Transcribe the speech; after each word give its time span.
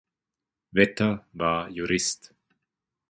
Vetter 0.73 1.27
war 1.33 1.67
Jurist. 1.69 2.33